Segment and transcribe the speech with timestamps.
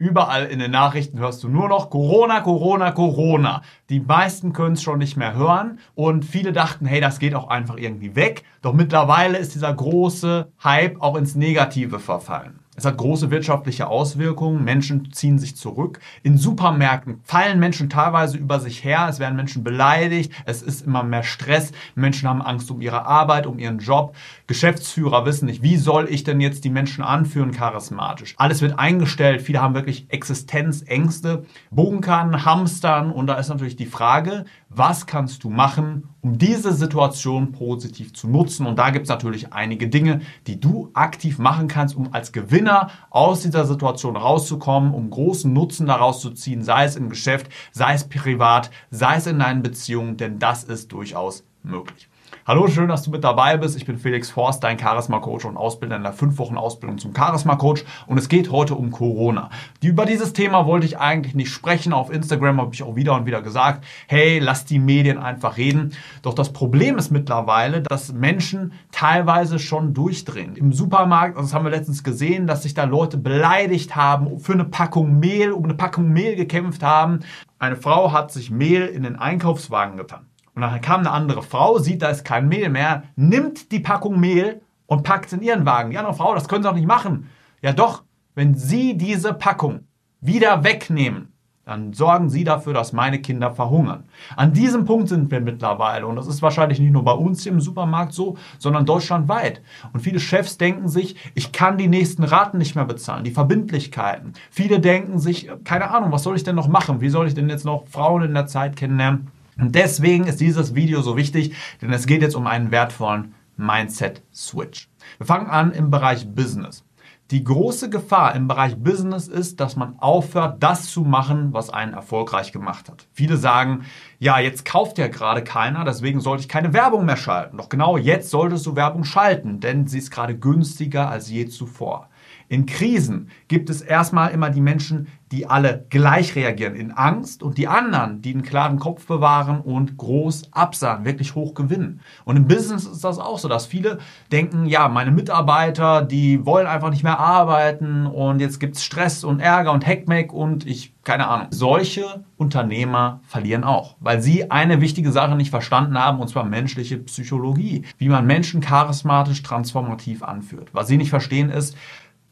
[0.00, 3.62] Überall in den Nachrichten hörst du nur noch Corona, Corona, Corona.
[3.88, 7.48] Die meisten können es schon nicht mehr hören und viele dachten, hey, das geht auch
[7.48, 8.44] einfach irgendwie weg.
[8.62, 12.60] Doch mittlerweile ist dieser große Hype auch ins Negative verfallen.
[12.78, 14.62] Es hat große wirtschaftliche Auswirkungen.
[14.62, 15.98] Menschen ziehen sich zurück.
[16.22, 19.08] In Supermärkten fallen Menschen teilweise über sich her.
[19.10, 20.32] Es werden Menschen beleidigt.
[20.44, 21.72] Es ist immer mehr Stress.
[21.96, 24.14] Menschen haben Angst um ihre Arbeit, um ihren Job.
[24.46, 28.36] Geschäftsführer wissen nicht, wie soll ich denn jetzt die Menschen anführen charismatisch.
[28.38, 29.42] Alles wird eingestellt.
[29.42, 33.10] Viele haben wirklich Existenzängste, bunkern, hamstern.
[33.10, 38.28] Und da ist natürlich die Frage, was kannst du machen, um diese Situation positiv zu
[38.28, 38.66] nutzen?
[38.66, 42.90] Und da gibt es natürlich einige Dinge, die du aktiv machen kannst, um als Gewinner
[43.10, 47.94] aus dieser Situation rauszukommen, um großen Nutzen daraus zu ziehen, sei es im Geschäft, sei
[47.94, 52.08] es privat, sei es in deinen Beziehungen, denn das ist durchaus möglich.
[52.48, 53.76] Hallo, schön, dass du mit dabei bist.
[53.76, 57.84] Ich bin Felix Forst, dein Charisma-Coach und Ausbilder in der 5 Wochen Ausbildung zum Charisma-Coach.
[58.06, 59.50] Und es geht heute um Corona.
[59.82, 61.92] Über dieses Thema wollte ich eigentlich nicht sprechen.
[61.92, 65.92] Auf Instagram habe ich auch wieder und wieder gesagt, hey, lass die Medien einfach reden.
[66.22, 70.56] Doch das Problem ist mittlerweile, dass Menschen teilweise schon durchdrehen.
[70.56, 74.54] Im Supermarkt, also das haben wir letztens gesehen, dass sich da Leute beleidigt haben, für
[74.54, 77.20] eine Packung Mehl, um eine Packung Mehl gekämpft haben.
[77.58, 80.27] Eine Frau hat sich Mehl in den Einkaufswagen getan.
[80.58, 84.18] Und dann kam eine andere Frau, sieht, da ist kein Mehl mehr, nimmt die Packung
[84.18, 85.92] Mehl und packt es in ihren Wagen.
[85.92, 87.30] Die andere Frau, das können Sie doch nicht machen.
[87.62, 88.02] Ja doch,
[88.34, 89.84] wenn Sie diese Packung
[90.20, 91.32] wieder wegnehmen,
[91.64, 94.08] dann sorgen Sie dafür, dass meine Kinder verhungern.
[94.34, 97.60] An diesem Punkt sind wir mittlerweile und das ist wahrscheinlich nicht nur bei uns im
[97.60, 99.62] Supermarkt so, sondern deutschlandweit.
[99.92, 104.32] Und viele Chefs denken sich, ich kann die nächsten Raten nicht mehr bezahlen, die Verbindlichkeiten.
[104.50, 107.00] Viele denken sich, keine Ahnung, was soll ich denn noch machen?
[107.00, 109.30] Wie soll ich denn jetzt noch Frauen in der Zeit kennenlernen?
[109.58, 114.88] Und deswegen ist dieses Video so wichtig, denn es geht jetzt um einen wertvollen Mindset-Switch.
[115.18, 116.84] Wir fangen an im Bereich Business.
[117.30, 121.92] Die große Gefahr im Bereich Business ist, dass man aufhört, das zu machen, was einen
[121.92, 123.06] erfolgreich gemacht hat.
[123.12, 123.84] Viele sagen,
[124.18, 127.58] ja, jetzt kauft ja gerade keiner, deswegen sollte ich keine Werbung mehr schalten.
[127.58, 132.08] Doch genau jetzt solltest du Werbung schalten, denn sie ist gerade günstiger als je zuvor.
[132.48, 137.58] In Krisen gibt es erstmal immer die Menschen, die alle gleich reagieren in Angst und
[137.58, 142.00] die anderen, die einen klaren Kopf bewahren und groß absagen, wirklich hoch gewinnen.
[142.24, 143.98] Und im Business ist das auch so, dass viele
[144.32, 149.24] denken, ja, meine Mitarbeiter, die wollen einfach nicht mehr arbeiten und jetzt gibt es Stress
[149.24, 151.48] und Ärger und Heckmeck und ich, keine Ahnung.
[151.50, 156.96] Solche Unternehmer verlieren auch, weil sie eine wichtige Sache nicht verstanden haben, und zwar menschliche
[156.98, 160.70] Psychologie, wie man Menschen charismatisch transformativ anführt.
[160.72, 161.76] Was sie nicht verstehen ist,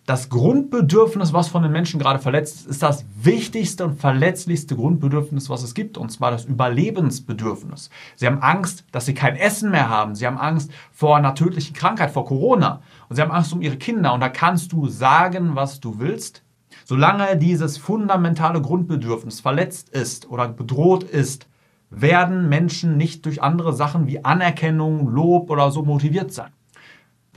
[0.07, 5.51] das Grundbedürfnis, was von den Menschen gerade verletzt ist, ist das wichtigste und verletzlichste Grundbedürfnis,
[5.51, 7.91] was es gibt, und zwar das Überlebensbedürfnis.
[8.15, 10.15] Sie haben Angst, dass sie kein Essen mehr haben.
[10.15, 12.83] Sie haben Angst vor einer tödlichen Krankheit, vor Corona.
[13.09, 14.15] Und sie haben Angst um ihre Kinder.
[14.15, 16.45] Und da kannst du sagen, was du willst.
[16.85, 21.49] Solange dieses fundamentale Grundbedürfnis verletzt ist oder bedroht ist,
[21.91, 26.53] werden Menschen nicht durch andere Sachen wie Anerkennung, Lob oder so motiviert sein.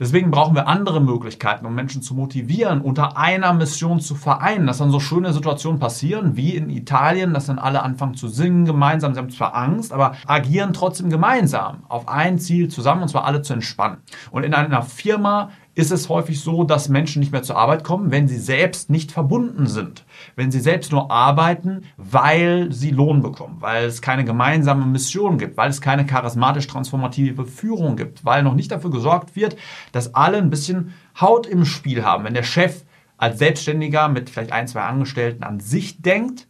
[0.00, 4.78] Deswegen brauchen wir andere Möglichkeiten, um Menschen zu motivieren, unter einer Mission zu vereinen, dass
[4.78, 9.12] dann so schöne Situationen passieren, wie in Italien, dass dann alle anfangen zu singen gemeinsam.
[9.12, 13.42] Sie haben zwar Angst, aber agieren trotzdem gemeinsam auf ein Ziel zusammen, und zwar alle
[13.42, 13.98] zu entspannen.
[14.30, 18.10] Und in einer Firma ist es häufig so, dass Menschen nicht mehr zur Arbeit kommen,
[18.10, 20.04] wenn sie selbst nicht verbunden sind.
[20.36, 25.56] Wenn sie selbst nur arbeiten, weil sie Lohn bekommen, weil es keine gemeinsame Mission gibt,
[25.56, 29.56] weil es keine charismatisch transformative Führung gibt, weil noch nicht dafür gesorgt wird,
[29.92, 32.24] dass alle ein bisschen Haut im Spiel haben.
[32.24, 32.84] Wenn der Chef
[33.16, 36.48] als Selbstständiger mit vielleicht ein, zwei Angestellten an sich denkt,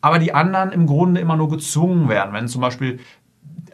[0.00, 2.32] aber die anderen im Grunde immer nur gezwungen werden.
[2.32, 3.00] Wenn zum Beispiel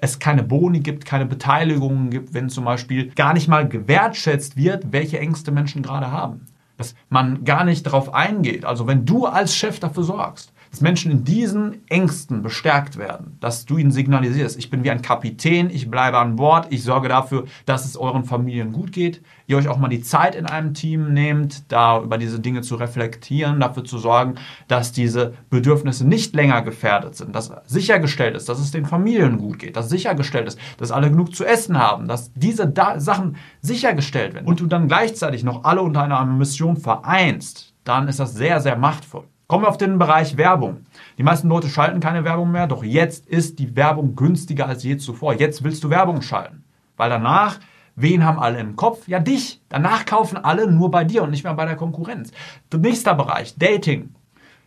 [0.04, 4.92] es keine Boni gibt, keine Beteiligungen gibt, wenn zum Beispiel gar nicht mal gewertschätzt wird,
[4.92, 6.46] welche Ängste Menschen gerade haben.
[6.76, 8.64] Dass man gar nicht darauf eingeht.
[8.64, 13.64] Also wenn du als Chef dafür sorgst, dass Menschen in diesen Ängsten bestärkt werden, dass
[13.64, 17.44] du ihnen signalisierst, ich bin wie ein Kapitän, ich bleibe an Bord, ich sorge dafür,
[17.64, 21.12] dass es euren Familien gut geht, ihr euch auch mal die Zeit in einem Team
[21.12, 24.34] nehmt, da über diese Dinge zu reflektieren, dafür zu sorgen,
[24.66, 29.60] dass diese Bedürfnisse nicht länger gefährdet sind, dass sichergestellt ist, dass es den Familien gut
[29.60, 34.34] geht, dass sichergestellt ist, dass alle genug zu essen haben, dass diese da Sachen sichergestellt
[34.34, 38.60] werden und du dann gleichzeitig noch alle unter einer Mission vereinst, dann ist das sehr,
[38.60, 39.28] sehr machtvoll.
[39.54, 40.84] Kommen wir auf den Bereich Werbung.
[41.16, 44.96] Die meisten Leute schalten keine Werbung mehr, doch jetzt ist die Werbung günstiger als je
[44.96, 45.34] zuvor.
[45.34, 46.64] Jetzt willst du Werbung schalten.
[46.96, 47.60] Weil danach,
[47.94, 49.06] wen haben alle im Kopf?
[49.06, 49.60] Ja, dich.
[49.68, 52.32] Danach kaufen alle nur bei dir und nicht mehr bei der Konkurrenz.
[52.76, 54.16] Nächster Bereich, Dating.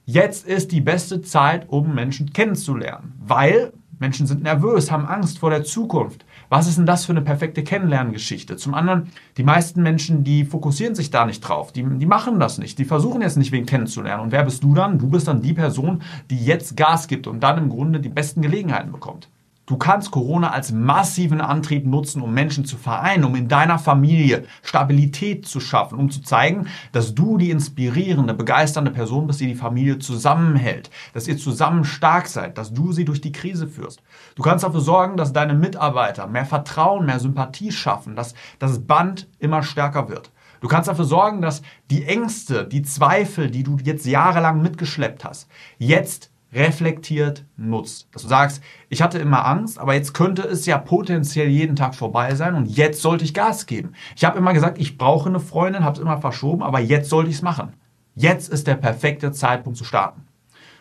[0.05, 5.49] Jetzt ist die beste Zeit, um Menschen kennenzulernen, weil Menschen sind nervös, haben Angst vor
[5.49, 8.55] der Zukunft, was ist denn das für eine perfekte Kennenlerngeschichte?
[8.57, 11.71] Zum anderen, die meisten Menschen, die fokussieren sich da nicht drauf.
[11.71, 12.77] Die, die machen das nicht.
[12.79, 14.23] Die versuchen jetzt nicht, wen kennenzulernen.
[14.23, 14.99] Und wer bist du dann?
[14.99, 18.41] Du bist dann die Person, die jetzt Gas gibt und dann im Grunde die besten
[18.41, 19.29] Gelegenheiten bekommt.
[19.67, 24.45] Du kannst Corona als massiven Antrieb nutzen, um Menschen zu vereinen, um in deiner Familie
[24.63, 29.55] Stabilität zu schaffen, um zu zeigen, dass du die inspirierende, begeisternde Person bist, die die
[29.55, 34.01] Familie zusammenhält, dass ihr zusammen stark seid, dass du sie durch die Krise führst.
[34.35, 39.27] Du kannst dafür sorgen, dass deine Mitarbeiter mehr Vertrauen, mehr Sympathie schaffen, dass das Band
[39.37, 40.31] immer stärker wird.
[40.61, 41.61] Du kannst dafür sorgen, dass
[41.91, 48.07] die Ängste, die Zweifel, die du jetzt jahrelang mitgeschleppt hast, jetzt reflektiert nutzt.
[48.11, 51.95] Dass du sagst, ich hatte immer Angst, aber jetzt könnte es ja potenziell jeden Tag
[51.95, 53.93] vorbei sein und jetzt sollte ich Gas geben.
[54.15, 57.29] Ich habe immer gesagt, ich brauche eine Freundin, habe es immer verschoben, aber jetzt sollte
[57.29, 57.73] ich es machen.
[58.15, 60.26] Jetzt ist der perfekte Zeitpunkt zu starten.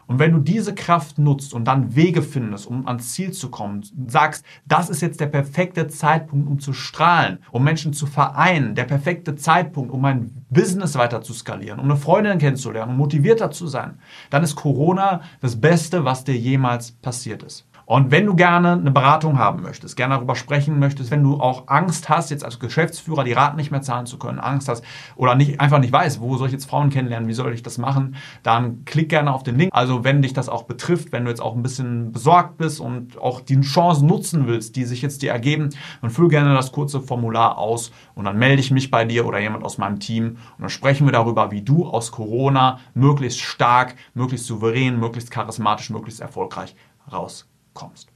[0.07, 3.83] Und wenn du diese Kraft nutzt und dann Wege findest, um ans Ziel zu kommen,
[4.07, 8.85] sagst, das ist jetzt der perfekte Zeitpunkt, um zu strahlen, um Menschen zu vereinen, der
[8.85, 13.67] perfekte Zeitpunkt, um mein Business weiter zu skalieren, um eine Freundin kennenzulernen, um motivierter zu
[13.67, 13.99] sein,
[14.31, 17.67] dann ist Corona das Beste, was dir jemals passiert ist.
[17.87, 21.69] Und wenn du gerne eine Beratung haben möchtest, gerne darüber sprechen möchtest, wenn du auch
[21.69, 24.85] Angst hast, jetzt als Geschäftsführer die Raten nicht mehr zahlen zu können, Angst hast
[25.15, 27.79] oder nicht, einfach nicht weißt, wo soll ich jetzt Frauen kennenlernen, wie soll ich das
[27.79, 29.71] machen, dann klick gerne auf den Link.
[29.73, 33.19] Also wenn dich das auch betrifft, wenn du jetzt auch ein bisschen besorgt bist und
[33.19, 37.01] auch die Chancen nutzen willst, die sich jetzt dir ergeben, dann füll gerne das kurze
[37.01, 40.63] Formular aus und dann melde ich mich bei dir oder jemand aus meinem Team und
[40.63, 46.21] dann sprechen wir darüber, wie du aus Corona möglichst stark, möglichst souverän, möglichst charismatisch, möglichst
[46.21, 46.75] erfolgreich
[47.77, 48.16] rauskommst.